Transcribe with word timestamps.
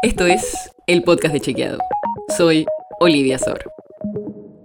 Esto 0.00 0.26
es 0.26 0.70
el 0.86 1.02
podcast 1.02 1.34
de 1.34 1.40
Chequeado. 1.40 1.78
Soy 2.36 2.66
Olivia 3.00 3.36
Sor. 3.36 3.72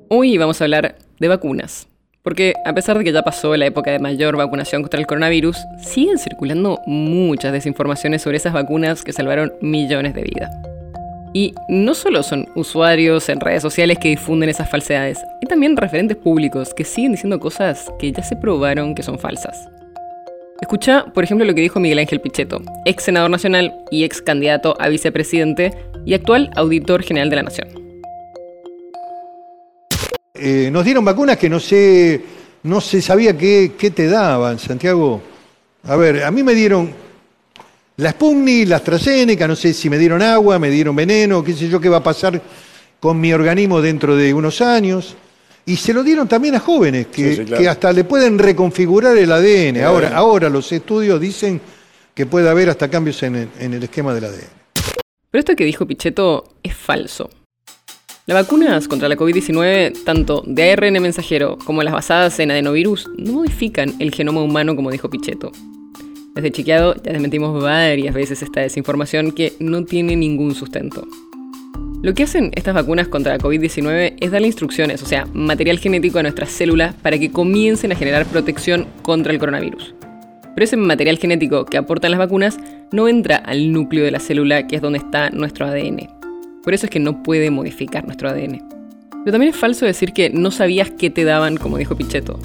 Hoy 0.07 0.37
vamos 0.37 0.61
a 0.61 0.65
hablar 0.65 0.95
de 1.19 1.27
vacunas. 1.27 1.87
Porque 2.21 2.53
a 2.63 2.73
pesar 2.73 2.99
de 2.99 3.03
que 3.03 3.11
ya 3.11 3.23
pasó 3.23 3.57
la 3.57 3.65
época 3.65 3.89
de 3.89 3.97
mayor 3.97 4.37
vacunación 4.37 4.83
contra 4.83 4.99
el 4.99 5.07
coronavirus, 5.07 5.57
siguen 5.81 6.19
circulando 6.19 6.81
muchas 6.85 7.51
desinformaciones 7.51 8.21
sobre 8.21 8.37
esas 8.37 8.53
vacunas 8.53 9.03
que 9.03 9.11
salvaron 9.11 9.53
millones 9.59 10.13
de 10.13 10.21
vidas. 10.21 10.55
Y 11.33 11.55
no 11.67 11.95
solo 11.95 12.21
son 12.21 12.47
usuarios 12.55 13.27
en 13.27 13.39
redes 13.39 13.63
sociales 13.63 13.97
que 13.97 14.09
difunden 14.09 14.49
esas 14.49 14.69
falsedades, 14.69 15.17
hay 15.41 15.47
también 15.47 15.75
referentes 15.77 16.15
públicos 16.15 16.75
que 16.75 16.83
siguen 16.83 17.13
diciendo 17.13 17.39
cosas 17.39 17.91
que 17.97 18.11
ya 18.11 18.21
se 18.21 18.35
probaron 18.35 18.93
que 18.93 19.01
son 19.01 19.17
falsas. 19.17 19.67
Escucha, 20.63 21.07
por 21.13 21.25
ejemplo, 21.25 21.45
lo 21.45 21.53
que 21.53 21.59
dijo 21.59 21.81
Miguel 21.81 21.99
Ángel 21.99 22.21
Pichetto, 22.21 22.61
ex 22.85 23.03
senador 23.03 23.29
nacional 23.29 23.73
y 23.91 24.05
ex 24.05 24.21
candidato 24.21 24.77
a 24.79 24.87
vicepresidente 24.87 25.73
y 26.05 26.13
actual 26.13 26.51
auditor 26.55 27.03
general 27.03 27.29
de 27.29 27.35
la 27.35 27.43
Nación. 27.43 27.67
Eh, 30.33 30.69
nos 30.71 30.85
dieron 30.85 31.03
vacunas 31.03 31.37
que 31.37 31.49
no 31.49 31.59
sé, 31.59 32.21
no 32.63 32.79
se 32.79 33.01
sabía 33.01 33.37
qué, 33.37 33.73
qué 33.77 33.91
te 33.91 34.07
daban, 34.07 34.57
Santiago. 34.57 35.21
A 35.83 35.97
ver, 35.97 36.23
a 36.23 36.31
mí 36.31 36.43
me 36.43 36.53
dieron 36.53 36.93
la 37.97 38.11
Sputnik, 38.11 38.69
la 38.69 38.77
AstraZeneca, 38.77 39.45
no 39.49 39.57
sé 39.57 39.73
si 39.73 39.89
me 39.89 39.97
dieron 39.97 40.21
agua, 40.21 40.59
me 40.59 40.69
dieron 40.69 40.95
veneno, 40.95 41.43
qué 41.43 41.51
sé 41.51 41.67
yo 41.67 41.81
qué 41.81 41.89
va 41.89 41.97
a 41.97 42.03
pasar 42.03 42.41
con 43.01 43.19
mi 43.19 43.33
organismo 43.33 43.81
dentro 43.81 44.15
de 44.15 44.33
unos 44.33 44.61
años. 44.61 45.17
Y 45.65 45.77
se 45.77 45.93
lo 45.93 46.03
dieron 46.03 46.27
también 46.27 46.55
a 46.55 46.59
jóvenes, 46.59 47.07
que, 47.07 47.29
Sí, 47.29 47.35
sí, 47.37 47.45
claro. 47.45 47.61
que 47.63 47.69
hasta 47.69 47.93
le 47.93 48.03
pueden 48.03 48.37
reconfigurar 48.37 49.17
el 49.17 49.31
ADN. 49.31 49.77
El 49.77 49.83
Ahora, 49.85 50.07
ADN. 50.07 50.15
ahora 50.17 50.49
los 50.49 50.71
estudios 50.71 51.19
dicen 51.21 51.61
que 52.13 52.25
puede 52.25 52.49
haber 52.49 52.69
hasta 52.69 52.89
cambios 52.89 53.23
en 53.23 53.35
el, 53.35 53.49
en 53.59 53.73
el 53.73 53.83
esquema 53.83 54.13
del 54.13 54.25
ADN. 54.25 54.47
Pero 55.31 55.39
esto 55.39 55.55
que 55.55 55.63
dijo 55.65 55.85
Pichetto 55.87 56.43
es 56.61 56.75
falso. 56.75 57.29
Las 58.25 58.43
vacunas 58.43 58.87
contra 58.87 59.09
la 59.09 59.15
COVID-19, 59.17 60.03
tanto 60.05 60.43
de 60.45 60.71
ARN 60.71 61.01
mensajero 61.01 61.57
como 61.65 61.81
las 61.83 61.93
basadas 61.93 62.39
en 62.39 62.51
adenovirus, 62.51 63.09
no 63.17 63.33
modifican 63.33 63.95
el 63.99 64.13
genoma 64.13 64.41
humano 64.41 64.75
como 64.75 64.91
dijo 64.91 65.09
Pichetto. 65.09 65.51
Desde 66.35 66.51
Chequeado 66.51 66.95
ya 67.03 67.11
desmentimos 67.13 67.61
varias 67.61 68.13
veces 68.13 68.41
esta 68.41 68.61
desinformación 68.61 69.31
que 69.33 69.53
no 69.59 69.85
tiene 69.85 70.15
ningún 70.15 70.55
sustento. 70.55 71.05
Lo 72.03 72.13
que 72.13 72.23
hacen 72.23 72.51
estas 72.53 72.75
vacunas 72.75 73.07
contra 73.07 73.31
la 73.31 73.39
COVID-19 73.39 74.15
es 74.19 74.29
darle 74.29 74.47
instrucciones, 74.47 75.01
o 75.01 75.05
sea, 75.05 75.25
material 75.31 75.79
genético 75.79 76.19
a 76.19 76.23
nuestras 76.23 76.49
células 76.49 76.93
para 76.95 77.17
que 77.17 77.31
comiencen 77.31 77.93
a 77.93 77.95
generar 77.95 78.25
protección 78.25 78.87
contra 79.03 79.31
el 79.31 79.39
coronavirus. 79.39 79.95
Pero 80.53 80.65
ese 80.65 80.75
material 80.75 81.17
genético 81.17 81.63
que 81.63 81.77
aportan 81.77 82.11
las 82.11 82.17
vacunas 82.17 82.57
no 82.91 83.07
entra 83.07 83.37
al 83.37 83.71
núcleo 83.71 84.03
de 84.03 84.11
la 84.11 84.19
célula, 84.19 84.67
que 84.67 84.75
es 84.75 84.81
donde 84.81 84.99
está 84.99 85.29
nuestro 85.29 85.65
ADN. 85.65 86.09
Por 86.61 86.73
eso 86.73 86.87
es 86.87 86.89
que 86.89 86.99
no 86.99 87.23
puede 87.23 87.49
modificar 87.51 88.03
nuestro 88.03 88.27
ADN. 88.27 88.61
Pero 89.23 89.31
también 89.31 89.53
es 89.53 89.55
falso 89.57 89.85
decir 89.85 90.11
que 90.11 90.29
no 90.29 90.51
sabías 90.51 90.91
qué 90.91 91.09
te 91.09 91.23
daban, 91.23 91.55
como 91.55 91.77
dijo 91.77 91.95
Pichetto. 91.95 92.37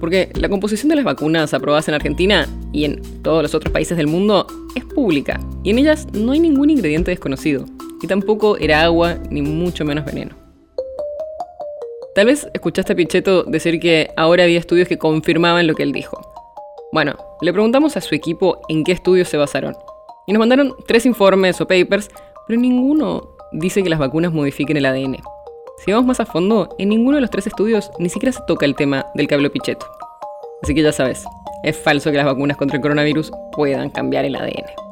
Porque 0.00 0.30
la 0.36 0.48
composición 0.48 0.88
de 0.88 0.96
las 0.96 1.04
vacunas 1.04 1.52
aprobadas 1.52 1.86
en 1.86 1.94
Argentina 1.94 2.48
y 2.72 2.84
en 2.84 3.02
todos 3.20 3.42
los 3.42 3.54
otros 3.54 3.74
países 3.74 3.98
del 3.98 4.06
mundo 4.06 4.46
es 4.74 4.86
pública, 4.86 5.38
y 5.62 5.68
en 5.68 5.80
ellas 5.80 6.06
no 6.14 6.32
hay 6.32 6.40
ningún 6.40 6.70
ingrediente 6.70 7.10
desconocido, 7.10 7.66
y 8.02 8.06
tampoco 8.06 8.56
era 8.58 8.82
agua 8.82 9.16
ni 9.30 9.40
mucho 9.40 9.84
menos 9.84 10.04
veneno. 10.04 10.36
Tal 12.14 12.26
vez 12.26 12.46
escuchaste 12.52 12.92
a 12.92 12.96
Pichetto 12.96 13.44
decir 13.44 13.80
que 13.80 14.10
ahora 14.16 14.44
había 14.44 14.58
estudios 14.58 14.86
que 14.86 14.98
confirmaban 14.98 15.66
lo 15.66 15.74
que 15.74 15.82
él 15.82 15.92
dijo. 15.92 16.20
Bueno, 16.92 17.16
le 17.40 17.52
preguntamos 17.54 17.96
a 17.96 18.02
su 18.02 18.14
equipo 18.14 18.60
en 18.68 18.84
qué 18.84 18.92
estudios 18.92 19.28
se 19.28 19.38
basaron. 19.38 19.74
Y 20.26 20.32
nos 20.32 20.40
mandaron 20.40 20.74
tres 20.86 21.06
informes 21.06 21.58
o 21.62 21.66
papers, 21.66 22.10
pero 22.46 22.60
ninguno 22.60 23.30
dice 23.52 23.82
que 23.82 23.88
las 23.88 23.98
vacunas 23.98 24.32
modifiquen 24.32 24.76
el 24.76 24.84
ADN. 24.84 25.16
Si 25.84 25.90
vamos 25.90 26.06
más 26.06 26.20
a 26.20 26.26
fondo, 26.26 26.74
en 26.78 26.90
ninguno 26.90 27.16
de 27.16 27.22
los 27.22 27.30
tres 27.30 27.46
estudios 27.46 27.90
ni 27.98 28.10
siquiera 28.10 28.32
se 28.32 28.42
toca 28.46 28.66
el 28.66 28.76
tema 28.76 29.06
del 29.14 29.26
que 29.26 29.34
habló 29.34 29.50
Pichetto. 29.50 29.86
Así 30.62 30.74
que 30.74 30.82
ya 30.82 30.92
sabes, 30.92 31.24
es 31.64 31.76
falso 31.78 32.10
que 32.10 32.18
las 32.18 32.26
vacunas 32.26 32.56
contra 32.56 32.76
el 32.76 32.82
coronavirus 32.82 33.32
puedan 33.52 33.88
cambiar 33.88 34.26
el 34.26 34.36
ADN. 34.36 34.91